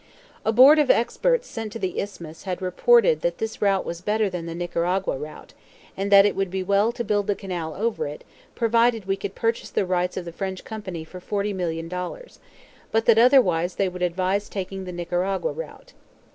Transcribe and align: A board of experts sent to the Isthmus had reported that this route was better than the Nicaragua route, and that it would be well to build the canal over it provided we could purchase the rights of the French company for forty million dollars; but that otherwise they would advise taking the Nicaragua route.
A 0.43 0.51
board 0.51 0.79
of 0.79 0.89
experts 0.89 1.47
sent 1.47 1.71
to 1.73 1.77
the 1.77 1.99
Isthmus 2.01 2.41
had 2.41 2.59
reported 2.59 3.21
that 3.21 3.37
this 3.37 3.61
route 3.61 3.85
was 3.85 4.01
better 4.01 4.31
than 4.31 4.47
the 4.47 4.55
Nicaragua 4.55 5.15
route, 5.15 5.53
and 5.95 6.11
that 6.11 6.25
it 6.25 6.35
would 6.35 6.49
be 6.49 6.63
well 6.63 6.91
to 6.93 7.03
build 7.03 7.27
the 7.27 7.35
canal 7.35 7.75
over 7.75 8.07
it 8.07 8.23
provided 8.55 9.05
we 9.05 9.15
could 9.15 9.35
purchase 9.35 9.69
the 9.69 9.85
rights 9.85 10.17
of 10.17 10.25
the 10.25 10.31
French 10.31 10.63
company 10.65 11.03
for 11.03 11.19
forty 11.19 11.53
million 11.53 11.87
dollars; 11.87 12.39
but 12.91 13.05
that 13.05 13.19
otherwise 13.19 13.75
they 13.75 13.87
would 13.87 14.01
advise 14.01 14.49
taking 14.49 14.85
the 14.85 14.91
Nicaragua 14.91 15.51
route. 15.51 15.93